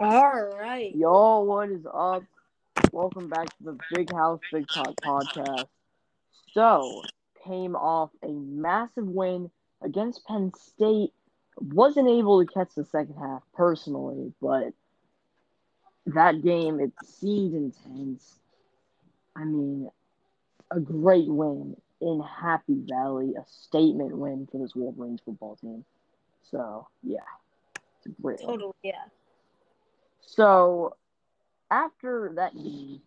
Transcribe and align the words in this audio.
All 0.00 0.50
right. 0.58 0.94
Yo, 0.94 1.40
what 1.40 1.68
is 1.70 1.86
up? 1.92 2.24
Welcome 2.92 3.28
back 3.28 3.46
to 3.58 3.64
the 3.64 3.78
Big 3.94 4.12
House 4.12 4.40
Big 4.52 4.66
Talk 4.68 4.94
podcast. 5.02 5.66
So, 6.52 7.02
came 7.44 7.76
off 7.76 8.10
a 8.22 8.28
massive 8.28 9.06
win 9.06 9.50
against 9.82 10.26
Penn 10.26 10.52
State. 10.58 11.12
Wasn't 11.58 12.08
able 12.08 12.44
to 12.44 12.52
catch 12.52 12.74
the 12.74 12.84
second 12.84 13.16
half 13.16 13.42
personally, 13.54 14.32
but 14.40 14.72
that 16.06 16.42
game 16.42 16.80
it 16.80 16.92
seemed 17.04 17.54
intense. 17.54 18.38
I 19.36 19.44
mean, 19.44 19.90
a 20.70 20.80
great 20.80 21.28
win 21.28 21.76
in 22.00 22.20
Happy 22.20 22.82
Valley, 22.88 23.34
a 23.38 23.44
statement 23.46 24.16
win 24.16 24.48
for 24.50 24.58
this 24.58 24.74
Wolverines 24.74 25.20
football 25.24 25.56
team. 25.56 25.84
So, 26.42 26.88
yeah, 27.02 27.18
it's 27.98 28.06
a 28.06 28.22
great. 28.22 28.40
win. 28.40 28.48
Totally. 28.48 28.72
Yeah. 28.82 29.04
So 30.26 30.96
after 31.70 32.32
that 32.36 32.54
game, 32.54 33.00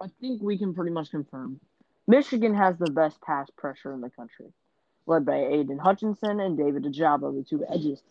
I 0.00 0.06
think 0.20 0.42
we 0.42 0.58
can 0.58 0.74
pretty 0.74 0.90
much 0.90 1.10
confirm 1.10 1.60
Michigan 2.06 2.54
has 2.54 2.76
the 2.78 2.90
best 2.90 3.20
pass 3.20 3.48
pressure 3.56 3.92
in 3.92 4.00
the 4.00 4.10
country, 4.10 4.52
led 5.06 5.24
by 5.24 5.36
Aidan 5.36 5.78
Hutchinson 5.78 6.40
and 6.40 6.56
David 6.58 6.84
Ojabo, 6.84 7.32
the 7.34 7.44
two 7.48 7.64
edges. 7.72 8.02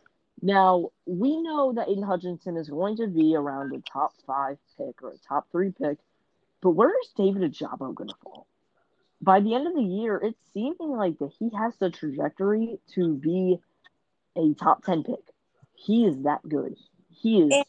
Now 0.41 0.91
we 1.05 1.41
know 1.41 1.73
that 1.73 1.89
Aidan 1.89 2.03
Hutchinson 2.03 2.57
is 2.57 2.70
going 2.70 2.98
to 2.98 3.07
be 3.07 3.35
around 3.35 3.73
a 3.73 3.81
top 3.81 4.13
five 4.26 4.57
pick 4.77 5.03
or 5.03 5.12
a 5.12 5.17
top 5.27 5.48
three 5.51 5.71
pick, 5.71 5.98
but 6.62 6.71
where 6.71 6.90
is 7.01 7.09
David 7.15 7.41
Ojabo 7.41 7.93
going 7.93 8.09
to 8.09 8.15
fall? 8.23 8.48
By 9.21 9.40
the 9.40 9.53
end 9.53 9.67
of 9.67 9.76
the 9.76 9.84
year, 9.84 10.17
it's 10.17 10.40
seeming 10.53 10.90
like 10.90 11.20
that 11.20 11.34
he 11.38 11.49
has 11.55 11.76
the 11.77 11.91
trajectory 11.91 12.79
to 12.95 13.13
be 13.13 13.59
a 14.35 14.53
top 14.53 14.84
ten 14.84 15.03
pick. 15.03 15.20
He 15.76 16.05
is 16.05 16.23
that 16.23 16.48
good. 16.48 16.76
He 17.09 17.41
is. 17.41 17.65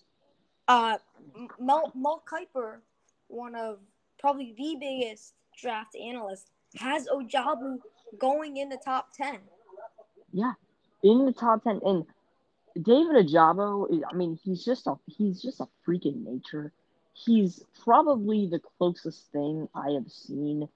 Uh, 0.73 0.97
Mel 1.61 1.93
Mel 1.95 2.23
Kiper, 2.27 2.79
one 3.29 3.55
of 3.55 3.79
probably 4.19 4.55
the 4.57 4.75
biggest 4.81 5.35
draft 5.61 5.95
analysts, 5.95 6.51
has 6.77 7.07
Ojabo 7.09 7.79
going 8.19 8.57
in 8.57 8.71
the 8.71 8.79
top 8.83 9.13
ten. 9.15 9.41
Yeah, 10.33 10.53
in 11.03 11.27
the 11.27 11.33
top 11.35 11.65
ten, 11.65 11.79
and 11.85 12.07
David 12.75 13.17
Ojabo. 13.17 14.03
I 14.11 14.15
mean, 14.15 14.39
he's 14.43 14.65
just 14.65 14.87
a 14.87 14.95
he's 15.07 15.43
just 15.43 15.61
a 15.61 15.67
freak 15.85 16.07
in 16.07 16.25
nature. 16.25 16.73
He's 17.13 17.63
probably 17.85 18.47
the 18.47 18.61
closest 18.79 19.31
thing 19.31 19.69
I 19.75 19.91
have 19.91 20.11
seen 20.11 20.67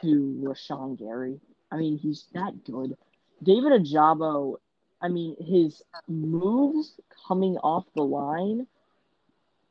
to 0.00 0.42
Rashan 0.44 0.98
Gary. 0.98 1.38
I 1.70 1.76
mean, 1.76 1.98
he's 1.98 2.24
that 2.34 2.64
good. 2.64 2.96
David 3.44 3.80
Ojabo. 3.80 4.56
I 5.00 5.06
mean, 5.06 5.36
his 5.38 5.82
moves 6.08 6.94
coming 7.28 7.58
off 7.58 7.84
the 7.94 8.02
line 8.02 8.66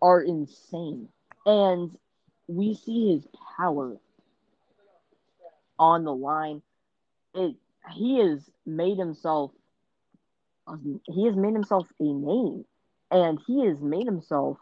are 0.02 0.22
insane, 0.22 1.10
and 1.46 1.98
we 2.48 2.76
see 2.76 3.14
his 3.16 3.28
power 3.58 3.98
on 5.78 6.04
the 6.04 6.14
line. 6.14 6.62
It 7.34 7.56
he 7.94 8.20
has 8.20 8.50
made 8.66 8.98
himself 8.98 9.52
he 11.12 11.26
has 11.26 11.36
made 11.36 11.54
himself 11.54 11.88
a 12.00 12.04
name 12.04 12.66
and 13.12 13.40
he 13.48 13.66
has 13.66 13.82
made 13.82 14.06
himself 14.06 14.58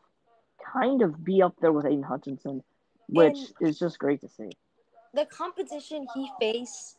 kind 0.73 1.01
of 1.01 1.23
be 1.23 1.41
up 1.41 1.55
there 1.61 1.71
with 1.71 1.85
Aidan 1.85 2.03
Hutchinson, 2.03 2.63
which 3.07 3.37
is 3.61 3.77
just 3.77 3.99
great 3.99 4.21
to 4.21 4.29
see. 4.29 4.49
The 5.13 5.25
competition 5.25 6.07
he 6.13 6.29
face 6.39 6.95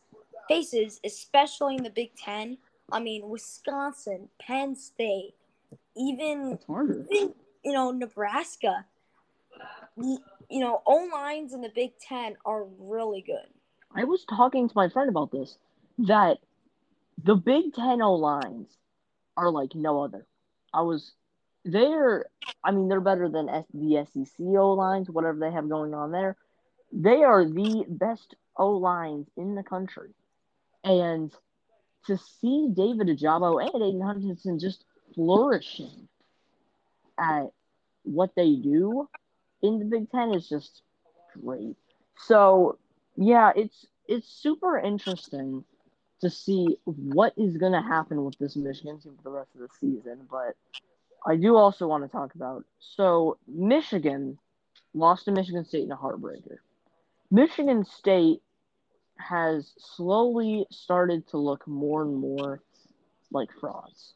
faces, 0.47 0.99
especially 1.05 1.75
in 1.75 1.83
the 1.83 1.89
Big 1.89 2.15
Ten. 2.15 2.57
I 2.91 2.99
mean, 2.99 3.29
Wisconsin, 3.29 4.29
Penn 4.41 4.75
State, 4.75 5.35
even 5.95 6.57
even, 6.67 7.07
you 7.63 7.73
know 7.73 7.91
Nebraska. 7.91 8.85
You 9.97 10.59
know, 10.61 10.81
O 10.85 11.09
lines 11.11 11.53
in 11.53 11.61
the 11.61 11.69
Big 11.69 11.91
Ten 11.99 12.35
are 12.45 12.63
really 12.79 13.21
good. 13.21 13.47
I 13.95 14.03
was 14.05 14.25
talking 14.25 14.67
to 14.67 14.73
my 14.75 14.89
friend 14.89 15.09
about 15.09 15.31
this 15.31 15.57
that 15.99 16.37
the 17.23 17.35
Big 17.35 17.73
Ten 17.73 18.01
O 18.01 18.15
lines 18.15 18.69
are 19.35 19.51
like 19.51 19.75
no 19.75 20.03
other. 20.03 20.25
I 20.73 20.81
was 20.81 21.11
they're 21.65 22.25
I 22.63 22.71
mean 22.71 22.87
they're 22.87 23.01
better 23.01 23.29
than 23.29 23.49
S- 23.49 23.65
the 23.73 24.05
SEC 24.11 24.39
O 24.39 24.73
lines, 24.73 25.09
whatever 25.09 25.39
they 25.39 25.51
have 25.51 25.69
going 25.69 25.93
on 25.93 26.11
there. 26.11 26.35
They 26.91 27.23
are 27.23 27.45
the 27.45 27.85
best 27.87 28.35
O 28.57 28.71
lines 28.71 29.27
in 29.37 29.55
the 29.55 29.63
country, 29.63 30.09
and 30.83 31.31
to 32.07 32.17
see 32.17 32.69
David 32.73 33.07
Ojabo 33.07 33.61
and 33.61 33.83
Aidan 33.83 34.01
Hutchinson 34.01 34.59
just 34.59 34.83
flourishing 35.13 36.07
at 37.19 37.51
what 38.03 38.31
they 38.35 38.55
do 38.55 39.09
in 39.61 39.79
the 39.79 39.85
Big 39.85 40.09
Ten 40.11 40.33
is 40.33 40.47
just 40.47 40.81
great. 41.41 41.75
So 42.17 42.77
yeah, 43.15 43.51
it's 43.55 43.85
it's 44.07 44.27
super 44.27 44.77
interesting 44.77 45.63
to 46.21 46.29
see 46.29 46.77
what 46.85 47.33
is 47.37 47.57
going 47.57 47.71
to 47.71 47.81
happen 47.81 48.23
with 48.25 48.37
this 48.39 48.55
Michigan 48.55 48.99
team 48.99 49.13
for 49.15 49.23
the 49.23 49.29
rest 49.29 49.51
of 49.55 49.61
the 49.61 49.69
season. 49.79 50.27
But 50.29 50.55
I 51.25 51.35
do 51.35 51.55
also 51.55 51.87
want 51.87 52.03
to 52.03 52.09
talk 52.09 52.35
about 52.35 52.65
so 52.79 53.37
Michigan 53.47 54.37
lost 54.93 55.25
to 55.25 55.31
Michigan 55.31 55.65
State 55.65 55.83
in 55.83 55.91
a 55.91 55.97
heartbreaker. 55.97 56.57
Michigan 57.31 57.85
State 57.85 58.41
has 59.17 59.73
slowly 59.77 60.65
started 60.71 61.27
to 61.27 61.37
look 61.37 61.67
more 61.67 62.03
and 62.03 62.15
more 62.15 62.61
like 63.31 63.49
frauds. 63.59 64.13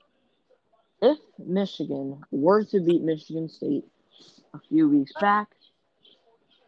If 1.03 1.19
Michigan 1.37 2.21
were 2.31 2.63
to 2.63 2.79
beat 2.79 3.01
Michigan 3.01 3.49
State 3.49 3.83
a 4.53 4.59
few 4.69 4.87
weeks 4.87 5.11
back, 5.19 5.49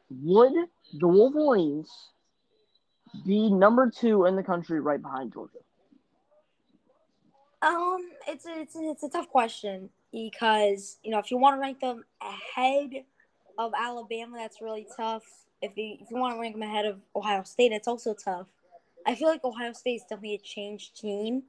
would 0.09 0.51
the 0.99 1.07
Wolverines 1.07 1.89
be 3.25 3.49
number 3.49 3.89
two 3.89 4.25
in 4.25 4.35
the 4.35 4.43
country 4.43 4.81
right 4.81 5.01
behind 5.01 5.31
Georgia? 5.31 5.59
Um, 7.61 8.09
it's 8.27 8.45
a, 8.45 8.59
it's 8.59 8.75
a, 8.75 8.79
it's 8.81 9.03
a 9.03 9.09
tough 9.09 9.29
question 9.29 9.89
because 10.11 10.97
you 11.01 11.11
know 11.11 11.19
if 11.19 11.31
you 11.31 11.37
want 11.37 11.55
to 11.55 11.61
rank 11.61 11.79
them 11.79 12.03
ahead 12.21 13.05
of 13.57 13.71
Alabama, 13.73 14.35
that's 14.37 14.61
really 14.61 14.85
tough. 14.97 15.23
If 15.61 15.77
you 15.77 15.95
if 16.01 16.11
you 16.11 16.17
want 16.17 16.35
to 16.35 16.41
rank 16.41 16.55
them 16.55 16.63
ahead 16.63 16.85
of 16.85 16.99
Ohio 17.15 17.43
State, 17.43 17.71
it's 17.71 17.87
also 17.87 18.13
tough. 18.13 18.47
I 19.07 19.15
feel 19.15 19.29
like 19.29 19.45
Ohio 19.45 19.71
State 19.71 19.95
is 19.95 20.01
definitely 20.01 20.35
a 20.35 20.39
changed 20.39 20.99
team. 20.99 21.43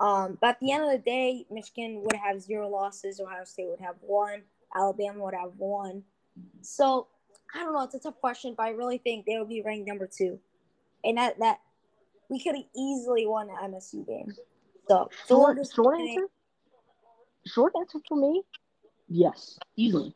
Um, 0.00 0.38
but 0.40 0.50
at 0.50 0.60
the 0.60 0.72
end 0.72 0.84
of 0.84 0.90
the 0.90 0.98
day, 0.98 1.46
Michigan 1.50 2.02
would 2.02 2.16
have 2.16 2.40
zero 2.40 2.68
losses. 2.68 3.20
Ohio 3.20 3.44
State 3.44 3.68
would 3.68 3.80
have 3.80 3.96
one. 4.00 4.42
Alabama 4.74 5.24
would 5.24 5.34
have 5.34 5.52
one. 5.56 6.02
So 6.62 7.06
I 7.54 7.60
don't 7.60 7.72
know. 7.72 7.82
It's 7.82 7.94
a 7.94 8.00
tough 8.00 8.20
question, 8.20 8.54
but 8.56 8.64
I 8.64 8.70
really 8.70 8.98
think 8.98 9.24
they 9.26 9.38
would 9.38 9.48
be 9.48 9.62
ranked 9.62 9.86
number 9.86 10.08
two, 10.08 10.40
and 11.04 11.16
that 11.18 11.38
that 11.38 11.60
we 12.28 12.42
could 12.42 12.56
have 12.56 12.64
easily 12.76 13.26
won 13.26 13.46
the 13.46 13.52
MSU 13.52 14.06
game. 14.06 14.32
So 14.88 15.08
so 15.26 15.34
Short, 15.36 15.58
short 15.74 16.00
answer? 16.00 16.26
Short 17.46 17.72
answer 17.78 17.98
for 18.08 18.16
me? 18.16 18.42
Yes, 19.08 19.58
easily. 19.76 20.14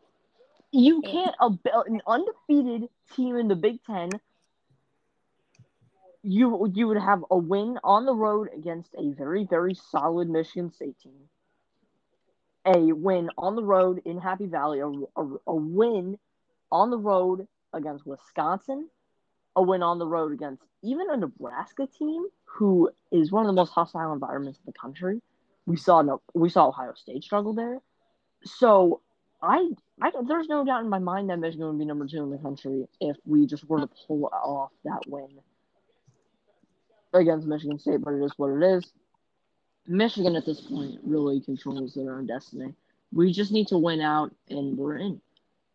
You 0.71 1.01
can't, 1.01 1.35
a, 1.41 1.51
an 1.87 2.03
undefeated 2.07 2.91
team 3.15 3.37
in 3.37 3.49
the 3.49 3.57
Big 3.57 3.83
Ten, 3.85 4.11
you, 6.23 6.71
you 6.75 6.89
would 6.89 6.99
have 6.99 7.25
a 7.31 7.37
win 7.37 7.79
on 7.85 8.07
the 8.07 8.15
road 8.15 8.49
against 8.55 8.95
a 8.97 9.11
very, 9.13 9.45
very 9.45 9.75
solid 9.75 10.29
Michigan 10.29 10.73
State 10.73 10.99
team, 10.99 11.29
a 12.65 12.93
win 12.93 13.31
on 13.39 13.57
the 13.57 13.63
road 13.63 14.03
in 14.05 14.19
Happy 14.19 14.47
Valley, 14.47 14.81
a, 14.81 14.89
a, 15.21 15.37
a 15.47 15.55
win 15.55 16.19
on 16.71 16.91
the 16.91 16.99
road 16.99 17.47
against 17.73 18.07
Wisconsin, 18.07 18.89
a 19.57 19.63
win 19.63 19.83
on 19.83 19.99
the 19.99 20.07
road 20.07 20.33
against 20.33 20.63
even 20.83 21.11
a 21.11 21.17
Nebraska 21.17 21.87
team 21.87 22.27
who 22.45 22.91
is 23.11 23.33
one 23.33 23.45
of 23.45 23.49
the 23.49 23.61
most 23.61 23.71
hostile 23.71 24.13
environments 24.13 24.59
in 24.59 24.65
the 24.67 24.79
country. 24.79 25.21
We 25.67 25.77
saw 25.77 26.03
no, 26.03 26.21
we 26.35 26.49
saw 26.49 26.69
Ohio 26.69 26.95
State 26.95 27.23
struggle 27.23 27.53
there. 27.53 27.79
So 28.45 29.03
I, 29.43 29.69
I 30.01 30.11
there's 30.27 30.49
no 30.49 30.65
doubt 30.65 30.83
in 30.83 30.89
my 30.89 30.99
mind 30.99 31.31
that 31.31 31.39
Michigan 31.39 31.67
would 31.67 31.79
be 31.79 31.85
number 31.85 32.07
two 32.07 32.23
in 32.23 32.31
the 32.31 32.39
country 32.39 32.89
if 33.01 33.17
we 33.25 33.47
just 33.47 33.69
were 33.69 33.81
to 33.81 33.91
pull 34.07 34.27
off 34.27 34.71
that 34.85 35.01
win 35.07 35.29
against 37.13 37.47
Michigan 37.47 37.79
State. 37.79 38.01
But 38.03 38.15
it 38.15 38.25
is 38.25 38.33
what 38.37 38.51
it 38.51 38.63
is. 38.63 38.93
Michigan 39.87 40.37
at 40.37 40.45
this 40.45 40.61
point 40.61 41.01
really 41.03 41.41
controls 41.41 41.95
their 41.95 42.17
own 42.17 42.27
destiny. 42.27 42.75
We 43.13 43.33
just 43.33 43.53
need 43.53 43.69
to 43.69 43.79
win 43.79 44.01
out, 44.01 44.35
and 44.51 44.77
we're 44.77 44.99
in. 44.99 45.21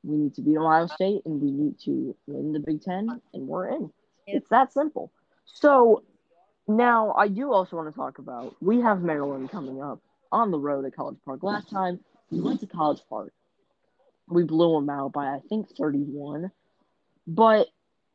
We 0.04 0.18
need 0.18 0.36
to 0.36 0.42
beat 0.42 0.58
Ohio 0.58 0.88
State, 0.88 1.22
and 1.26 1.42
we 1.42 1.50
need 1.52 1.80
to 1.86 2.16
win 2.28 2.54
the 2.54 2.60
Big 2.60 2.82
Ten, 2.82 3.22
and 3.34 3.48
we're 3.48 3.70
in. 3.70 3.92
It's 4.28 4.50
that 4.50 4.72
simple. 4.72 5.12
So 5.46 6.04
now 6.68 7.14
I 7.14 7.28
do 7.28 7.52
also 7.52 7.76
want 7.76 7.90
to 7.90 7.96
talk 7.98 8.20
about 8.20 8.56
we 8.62 8.82
have 8.82 9.02
Maryland 9.02 9.50
coming 9.52 9.82
up 9.82 10.00
on 10.32 10.52
the 10.52 10.60
road 10.60 10.86
at 10.86 10.96
College 10.96 11.18
Park. 11.26 11.44
Last 11.44 11.70
time 11.70 12.00
we 12.30 12.40
went 12.40 12.60
to 12.62 12.68
College 12.68 13.02
Park, 13.10 13.34
we 14.28 14.44
blew 14.44 14.76
them 14.76 14.90
out 14.90 15.14
by 15.14 15.26
I 15.26 15.40
think 15.50 15.70
31. 15.76 16.52
But 17.26 17.68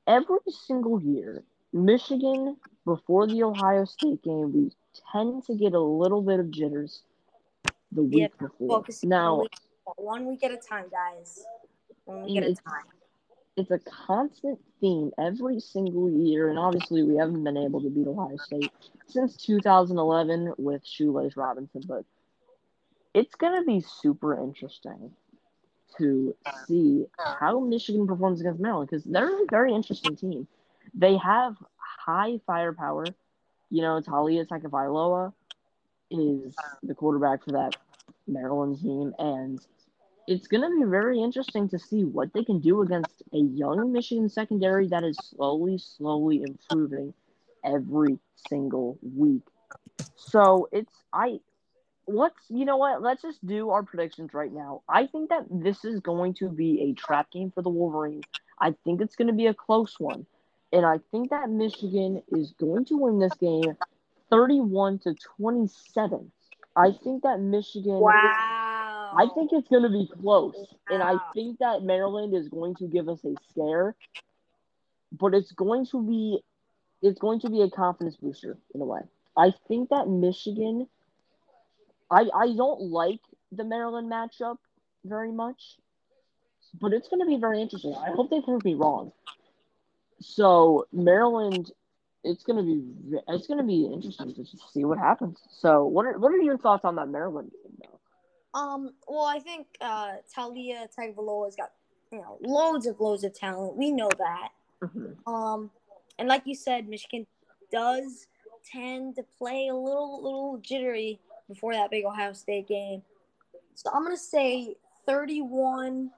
every 0.06 0.38
single 0.66 1.00
year, 1.00 1.42
Michigan 1.72 2.56
before 2.84 3.26
the 3.26 3.42
Ohio 3.42 3.84
State 3.84 4.22
game, 4.22 4.52
we 4.52 4.72
tend 5.12 5.44
to 5.44 5.54
get 5.54 5.74
a 5.74 5.80
little 5.80 6.22
bit 6.22 6.40
of 6.40 6.50
jitters 6.50 7.02
the 7.92 8.02
week 8.02 8.32
Yep. 8.38 8.38
before. 8.38 8.84
now, 9.04 9.44
one 9.96 10.26
week 10.26 10.42
at 10.44 10.50
a 10.52 10.56
time, 10.56 10.86
guys. 10.90 11.44
One 12.04 12.24
week 12.24 12.38
at 12.38 12.44
a 12.44 12.54
time. 12.54 12.84
it's 13.56 13.70
a 13.72 13.78
constant 13.80 14.58
theme 14.80 15.10
every 15.18 15.58
single 15.58 16.08
year, 16.10 16.48
and 16.48 16.58
obviously 16.58 17.02
we 17.02 17.16
haven't 17.16 17.42
been 17.42 17.56
able 17.56 17.80
to 17.82 17.90
beat 17.90 18.06
Ohio 18.06 18.36
State 18.36 18.70
since 19.08 19.36
2011 19.36 20.54
with 20.58 20.86
Shoelace 20.86 21.36
Robinson, 21.36 21.82
but 21.86 22.04
it's 23.14 23.34
going 23.34 23.56
to 23.58 23.66
be 23.66 23.80
super 23.80 24.38
interesting 24.40 25.10
to 25.96 26.36
see 26.66 27.06
how 27.16 27.58
Michigan 27.58 28.06
performs 28.06 28.40
against 28.40 28.60
Maryland 28.60 28.88
because 28.90 29.02
they're 29.04 29.42
a 29.42 29.46
very 29.50 29.74
interesting 29.74 30.14
team. 30.14 30.46
They 30.94 31.16
have 31.16 31.56
high 31.76 32.40
firepower. 32.46 33.06
You 33.70 33.82
know, 33.82 34.00
Taulia 34.00 34.46
Tagovailoa 34.46 35.32
is 36.10 36.54
the 36.82 36.94
quarterback 36.94 37.44
for 37.44 37.52
that 37.52 37.76
Maryland 38.26 38.80
team, 38.80 39.14
and 39.18 39.60
it's 40.26 40.46
going 40.46 40.62
to 40.62 40.84
be 40.84 40.90
very 40.90 41.20
interesting 41.20 41.68
to 41.70 41.78
see 41.78 42.04
what 42.04 42.32
they 42.32 42.44
can 42.44 42.60
do 42.60 42.82
against 42.82 43.22
a 43.32 43.38
young 43.38 43.92
Michigan 43.92 44.28
secondary 44.28 44.88
that 44.88 45.04
is 45.04 45.16
slowly, 45.18 45.78
slowly 45.78 46.42
improving 46.42 47.12
every 47.64 48.18
single 48.48 48.98
week. 49.02 49.42
So 50.16 50.68
it's 50.72 50.92
I 51.12 51.40
let's 52.08 52.40
you 52.48 52.64
know 52.64 52.78
what 52.78 53.02
let's 53.02 53.22
just 53.22 53.46
do 53.46 53.68
our 53.68 53.82
predictions 53.82 54.32
right 54.32 54.52
now 54.52 54.80
i 54.88 55.06
think 55.06 55.28
that 55.28 55.44
this 55.50 55.84
is 55.84 56.00
going 56.00 56.32
to 56.32 56.48
be 56.48 56.80
a 56.80 56.92
trap 56.94 57.30
game 57.30 57.50
for 57.50 57.60
the 57.60 57.68
wolverines 57.68 58.24
i 58.60 58.74
think 58.82 59.02
it's 59.02 59.14
going 59.14 59.28
to 59.28 59.34
be 59.34 59.46
a 59.46 59.54
close 59.54 60.00
one 60.00 60.24
and 60.72 60.84
i 60.84 60.98
think 61.10 61.30
that 61.30 61.48
michigan 61.50 62.22
is 62.28 62.52
going 62.58 62.84
to 62.84 62.96
win 62.96 63.18
this 63.18 63.34
game 63.34 63.76
31 64.30 64.98
to 65.00 65.14
27 65.36 66.30
i 66.76 66.90
think 66.92 67.22
that 67.22 67.40
michigan 67.40 68.00
Wow. 68.00 69.12
i 69.16 69.26
think 69.34 69.50
it's 69.52 69.68
going 69.68 69.82
to 69.82 69.88
be 69.90 70.08
close 70.20 70.74
and 70.90 71.02
i 71.02 71.16
think 71.34 71.58
that 71.58 71.82
maryland 71.82 72.34
is 72.34 72.48
going 72.48 72.74
to 72.76 72.86
give 72.86 73.08
us 73.08 73.24
a 73.24 73.34
scare 73.50 73.94
but 75.18 75.34
it's 75.34 75.52
going 75.52 75.86
to 75.86 76.02
be 76.02 76.40
it's 77.02 77.18
going 77.18 77.40
to 77.40 77.48
be 77.50 77.62
a 77.62 77.70
confidence 77.70 78.16
booster 78.16 78.56
in 78.74 78.80
a 78.80 78.84
way 78.84 79.00
i 79.36 79.52
think 79.68 79.88
that 79.90 80.08
michigan 80.08 80.86
I 82.10 82.24
I 82.34 82.54
don't 82.56 82.80
like 82.90 83.20
the 83.52 83.64
Maryland 83.64 84.10
matchup 84.10 84.56
very 85.04 85.30
much, 85.30 85.76
but 86.80 86.92
it's 86.92 87.08
going 87.08 87.20
to 87.20 87.26
be 87.26 87.36
very 87.36 87.60
interesting. 87.60 87.94
I 87.94 88.10
hope 88.12 88.30
they 88.30 88.40
prove 88.40 88.64
me 88.64 88.74
wrong. 88.74 89.12
So 90.20 90.86
Maryland, 90.92 91.70
it's 92.24 92.42
going 92.42 92.56
to 92.56 92.62
be 92.62 93.18
it's 93.28 93.46
going 93.46 93.58
to 93.58 93.64
be 93.64 93.86
interesting 93.86 94.34
to 94.34 94.44
see 94.72 94.84
what 94.84 94.98
happens. 94.98 95.38
So 95.50 95.84
what 95.84 96.06
are 96.06 96.18
what 96.18 96.32
are 96.32 96.38
your 96.38 96.58
thoughts 96.58 96.84
on 96.84 96.96
that 96.96 97.08
Maryland 97.08 97.50
game 97.52 97.78
though? 97.82 98.58
Um. 98.58 98.90
Well, 99.06 99.24
I 99.24 99.38
think 99.38 99.66
uh, 99.80 100.16
Taulia 100.36 100.86
Tagovailoa's 100.96 101.56
got 101.56 101.72
you 102.10 102.18
know 102.18 102.38
loads 102.40 102.86
of 102.86 103.00
loads 103.00 103.24
of 103.24 103.34
talent. 103.34 103.76
We 103.76 103.92
know 103.92 104.10
that. 104.18 104.48
Um, 105.26 105.70
and 106.18 106.28
like 106.28 106.42
you 106.46 106.54
said, 106.54 106.88
Michigan 106.88 107.26
does 107.70 108.26
tend 108.70 109.16
to 109.16 109.24
play 109.38 109.68
a 109.68 109.74
little 109.74 110.22
little 110.22 110.58
jittery 110.58 111.20
before 111.48 111.72
that 111.74 111.90
big 111.90 112.04
Ohio 112.04 112.32
State 112.32 112.68
game. 112.68 113.02
So 113.74 113.90
I'm 113.92 114.02
gonna 114.02 114.16
say 114.16 114.76
31 115.06 116.10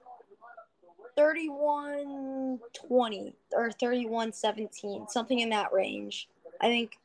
31 1.16 2.58
20 2.88 3.34
or 3.52 3.70
31 3.72 4.32
17, 4.32 5.06
something 5.08 5.40
in 5.40 5.50
that 5.50 5.72
range. 5.72 6.28
I 6.60 6.66
think 6.66 6.98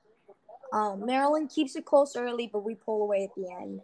um, 0.74 1.06
Maryland 1.06 1.50
keeps 1.50 1.76
it 1.76 1.86
close 1.86 2.16
early, 2.16 2.50
but 2.52 2.64
we 2.64 2.76
pull 2.76 3.04
away 3.04 3.24
at 3.24 3.36
the 3.36 3.50
end. 3.52 3.82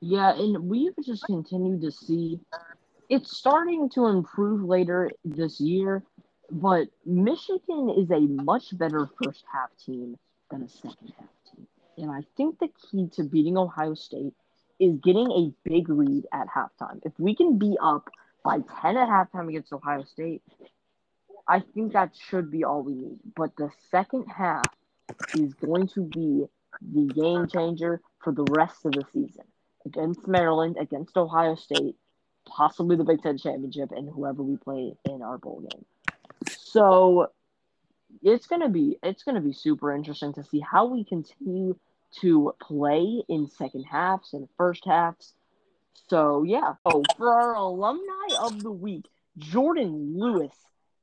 Yeah, 0.00 0.34
and 0.34 0.68
we've 0.68 0.94
just 1.04 1.24
continued 1.24 1.82
to 1.82 1.90
see 1.90 2.40
it's 3.08 3.36
starting 3.36 3.90
to 3.90 4.06
improve 4.06 4.62
later 4.62 5.10
this 5.24 5.60
year, 5.60 6.02
but 6.50 6.88
Michigan 7.04 7.90
is 7.96 8.10
a 8.10 8.20
much 8.20 8.76
better 8.78 9.08
first 9.22 9.44
half 9.52 9.70
team 9.84 10.16
than 10.50 10.62
a 10.62 10.68
second 10.68 11.12
half 11.18 11.28
team. 11.52 11.66
And 11.98 12.10
I 12.10 12.22
think 12.36 12.58
the 12.60 12.68
key 12.68 13.08
to 13.14 13.24
beating 13.24 13.58
Ohio 13.58 13.94
State 13.94 14.32
is 14.78 14.96
getting 15.02 15.30
a 15.32 15.52
big 15.68 15.88
lead 15.88 16.26
at 16.32 16.46
halftime. 16.48 17.00
If 17.04 17.12
we 17.18 17.34
can 17.34 17.58
be 17.58 17.76
up 17.82 18.08
by 18.44 18.58
10 18.82 18.96
at 18.96 19.08
halftime 19.08 19.48
against 19.48 19.72
Ohio 19.72 20.04
State, 20.04 20.42
I 21.48 21.60
think 21.60 21.92
that 21.92 22.14
should 22.28 22.50
be 22.50 22.64
all 22.64 22.82
we 22.82 22.94
need. 22.94 23.18
But 23.36 23.56
the 23.56 23.70
second 23.90 24.26
half 24.26 24.66
is 25.34 25.54
going 25.54 25.88
to 25.88 26.02
be 26.02 26.46
the 26.80 27.12
game 27.12 27.46
changer 27.48 28.00
for 28.22 28.32
the 28.32 28.44
rest 28.50 28.84
of 28.84 28.92
the 28.92 29.04
season 29.12 29.44
against 29.84 30.26
Maryland, 30.26 30.76
against 30.78 31.16
Ohio 31.16 31.54
State, 31.54 31.96
possibly 32.46 32.96
the 32.96 33.04
Big 33.04 33.22
Ten 33.22 33.38
championship, 33.38 33.90
and 33.92 34.08
whoever 34.08 34.42
we 34.42 34.56
play 34.56 34.94
in 35.06 35.22
our 35.22 35.38
bowl 35.38 35.60
game. 35.60 35.84
So 36.48 37.30
it's 38.22 38.46
gonna 38.46 38.68
be 38.68 38.98
it's 39.02 39.22
gonna 39.22 39.40
be 39.40 39.52
super 39.52 39.94
interesting 39.94 40.32
to 40.34 40.44
see 40.44 40.60
how 40.60 40.86
we 40.86 41.04
continue 41.04 41.76
to 42.20 42.52
play 42.60 43.22
in 43.28 43.48
second 43.48 43.84
halves 43.84 44.34
and 44.34 44.48
first 44.56 44.84
halves. 44.84 45.34
So 46.08 46.42
yeah. 46.42 46.74
Oh, 46.84 47.02
for 47.16 47.32
our 47.32 47.54
alumni 47.54 48.34
of 48.40 48.62
the 48.62 48.70
week, 48.70 49.06
Jourdan 49.38 50.16
Lewis 50.16 50.54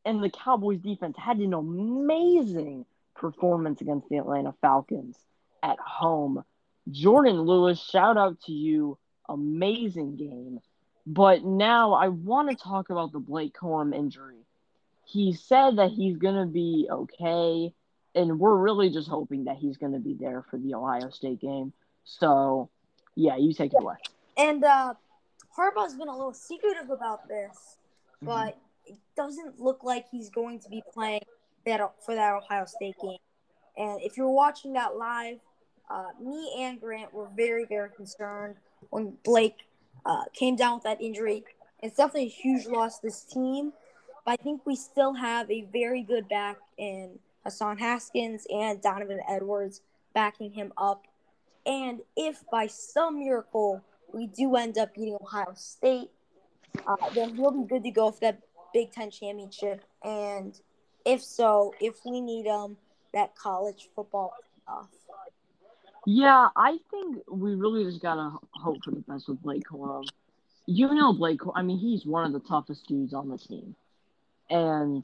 and 0.05 0.23
the 0.23 0.29
Cowboys 0.29 0.79
defense 0.79 1.15
had 1.17 1.37
an 1.37 1.53
amazing 1.53 2.85
performance 3.15 3.81
against 3.81 4.07
the 4.09 4.17
Atlanta 4.17 4.53
Falcons 4.61 5.17
at 5.63 5.79
home. 5.79 6.43
Jourdan 6.89 7.45
Lewis, 7.45 7.81
shout 7.81 8.17
out 8.17 8.39
to 8.45 8.51
you. 8.51 8.97
Amazing 9.27 10.15
game. 10.15 10.59
But 11.05 11.43
now 11.43 11.93
I 11.93 12.09
want 12.09 12.49
to 12.49 12.55
talk 12.55 12.89
about 12.89 13.11
the 13.11 13.19
Blake 13.19 13.53
Corum 13.53 13.95
injury. 13.95 14.45
He 15.05 15.33
said 15.33 15.77
that 15.77 15.91
he's 15.91 16.17
going 16.17 16.35
to 16.35 16.45
be 16.45 16.87
okay, 16.91 17.73
and 18.13 18.39
we're 18.39 18.55
really 18.55 18.89
just 18.89 19.07
hoping 19.07 19.45
that 19.45 19.55
he's 19.55 19.77
going 19.77 19.93
to 19.93 19.99
be 19.99 20.13
there 20.13 20.43
for 20.49 20.57
the 20.57 20.75
Ohio 20.75 21.09
State 21.09 21.39
game. 21.39 21.71
So, 22.03 22.69
yeah, 23.15 23.37
you 23.37 23.53
take 23.53 23.73
it 23.73 23.81
away. 23.81 23.95
And 24.37 24.63
uh, 24.63 24.93
Harbaugh's 25.57 25.95
been 25.95 26.07
a 26.07 26.15
little 26.15 26.33
secretive 26.33 26.89
about 26.91 27.27
this, 27.27 27.77
but 28.21 28.57
it 28.85 28.97
doesn't 29.15 29.59
look 29.59 29.83
like 29.83 30.05
he's 30.11 30.29
going 30.29 30.59
to 30.59 30.69
be 30.69 30.83
playing 30.93 31.23
that 31.65 31.81
for 32.05 32.15
that 32.15 32.33
Ohio 32.33 32.65
State 32.65 32.95
game. 33.01 33.17
And 33.77 34.01
if 34.01 34.15
you're 34.15 34.29
watching 34.29 34.73
that 34.73 34.95
live, 34.95 35.37
uh, 35.89 36.09
me 36.21 36.53
and 36.59 36.79
Grant 36.79 37.13
were 37.13 37.27
very, 37.35 37.65
very 37.65 37.89
concerned 37.89 38.55
when 38.89 39.13
Blake 39.23 39.55
uh, 40.05 40.25
came 40.33 40.55
down 40.55 40.75
with 40.75 40.83
that 40.83 41.01
injury. 41.01 41.43
It's 41.81 41.97
definitely 41.97 42.25
a 42.25 42.29
huge 42.29 42.65
loss 42.65 42.99
to 42.99 43.07
this 43.07 43.23
team, 43.23 43.73
but 44.25 44.31
I 44.39 44.43
think 44.43 44.65
we 44.65 44.75
still 44.75 45.13
have 45.13 45.49
a 45.49 45.67
very 45.71 46.01
good 46.01 46.27
back 46.27 46.57
in 46.77 47.19
Hassan 47.43 47.77
Haskins 47.77 48.45
and 48.51 48.81
Donovan 48.81 49.21
Edwards 49.29 49.81
backing 50.13 50.51
him 50.51 50.73
up. 50.77 51.05
And 51.65 52.01
if 52.15 52.43
by 52.51 52.67
some 52.67 53.19
miracle 53.19 53.83
we 54.13 54.27
do 54.27 54.55
end 54.55 54.77
up 54.77 54.93
beating 54.93 55.17
Ohio 55.21 55.53
State, 55.55 56.09
uh, 56.85 56.95
then 57.13 57.35
he'll 57.35 57.51
be 57.51 57.67
good 57.67 57.83
to 57.83 57.91
go 57.91 58.11
for 58.11 58.19
that 58.21 58.39
Big 58.73 58.91
Ten 58.91 59.11
championship. 59.11 59.83
And 60.03 60.59
if 61.05 61.23
so, 61.23 61.73
if 61.79 61.95
we 62.05 62.21
need 62.21 62.45
him, 62.45 62.77
that 63.13 63.35
college 63.35 63.89
football. 63.95 64.33
Yeah, 66.05 66.49
I 66.55 66.77
think 66.89 67.17
we 67.29 67.55
really 67.55 67.83
just 67.83 68.01
gotta 68.01 68.31
hope 68.51 68.83
for 68.83 68.91
the 68.91 69.01
best 69.01 69.27
with 69.27 69.41
Blake 69.41 69.63
Corum. 69.69 70.07
You 70.65 70.93
know 70.93 71.13
Blake. 71.13 71.41
I 71.55 71.61
mean, 71.61 71.77
he's 71.77 72.05
one 72.05 72.25
of 72.25 72.33
the 72.33 72.47
toughest 72.47 72.87
dudes 72.87 73.13
on 73.13 73.29
the 73.29 73.37
team, 73.37 73.75
and 74.49 75.03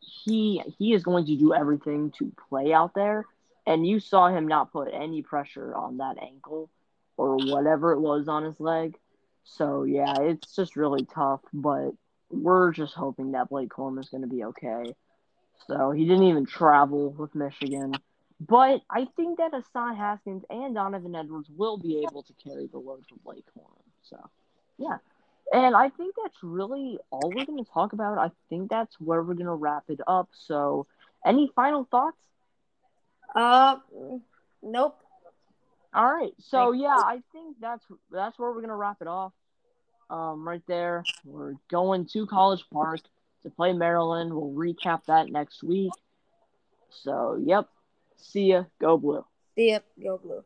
he 0.00 0.62
he 0.78 0.94
is 0.94 1.02
going 1.02 1.26
to 1.26 1.36
do 1.36 1.54
everything 1.54 2.12
to 2.18 2.32
play 2.48 2.72
out 2.72 2.94
there. 2.94 3.26
And 3.66 3.86
you 3.86 4.00
saw 4.00 4.28
him 4.28 4.48
not 4.48 4.72
put 4.72 4.88
any 4.92 5.20
pressure 5.20 5.74
on 5.74 5.98
that 5.98 6.16
ankle 6.22 6.70
or 7.18 7.36
whatever 7.36 7.92
it 7.92 8.00
was 8.00 8.28
on 8.28 8.44
his 8.44 8.58
leg. 8.58 8.96
So 9.44 9.84
yeah, 9.84 10.14
it's 10.20 10.56
just 10.56 10.76
really 10.76 11.04
tough. 11.04 11.40
But 11.52 11.90
we're 12.30 12.72
just 12.72 12.94
hoping 12.94 13.32
that 13.32 13.50
Blake 13.50 13.68
Corum 13.68 14.00
is 14.00 14.08
going 14.08 14.22
to 14.22 14.28
be 14.28 14.44
okay. 14.44 14.94
So 15.66 15.90
he 15.90 16.04
didn't 16.06 16.24
even 16.24 16.46
travel 16.46 17.10
with 17.10 17.34
Michigan. 17.34 17.94
But 18.40 18.82
I 18.88 19.06
think 19.16 19.38
that 19.38 19.52
Hassan 19.52 19.96
Haskins 19.96 20.44
and 20.48 20.74
Donovan 20.74 21.14
Edwards 21.14 21.50
will 21.54 21.76
be 21.76 22.04
able 22.08 22.22
to 22.22 22.32
carry 22.44 22.68
the 22.68 22.78
load 22.78 23.04
for 23.08 23.16
Blake 23.24 23.44
Corum. 23.56 23.82
So, 24.04 24.30
yeah. 24.78 24.98
And 25.52 25.74
I 25.74 25.88
think 25.88 26.14
that's 26.22 26.36
really 26.42 26.98
all 27.10 27.32
we're 27.34 27.46
going 27.46 27.62
to 27.64 27.70
talk 27.70 27.94
about. 27.94 28.18
I 28.18 28.30
think 28.48 28.70
that's 28.70 28.94
where 29.00 29.22
we're 29.22 29.34
going 29.34 29.46
to 29.46 29.54
wrap 29.54 29.84
it 29.88 30.00
up. 30.06 30.28
So, 30.32 30.86
any 31.26 31.50
final 31.56 31.84
thoughts? 31.90 32.18
Uh, 33.34 33.76
nope. 34.62 35.00
All 35.94 36.06
right. 36.06 36.32
So, 36.38 36.72
yeah, 36.72 36.88
I 36.88 37.22
think 37.32 37.56
that's 37.60 37.84
that's 38.10 38.38
where 38.38 38.50
we're 38.50 38.56
going 38.56 38.68
to 38.68 38.74
wrap 38.74 38.98
it 39.00 39.08
off. 39.08 39.32
Um, 40.10 40.46
right 40.46 40.62
there. 40.66 41.04
We're 41.24 41.54
going 41.70 42.06
to 42.12 42.26
College 42.26 42.64
Park 42.72 43.00
to 43.42 43.50
play 43.50 43.72
Maryland. 43.72 44.32
We'll 44.32 44.52
recap 44.52 45.04
that 45.06 45.30
next 45.30 45.62
week. 45.62 45.92
So, 46.90 47.38
yep. 47.42 47.68
See 48.16 48.46
ya. 48.46 48.64
Go 48.80 48.96
blue. 48.96 49.24
See 49.54 49.70
ya. 49.72 49.80
Go 50.02 50.18
blue. 50.18 50.44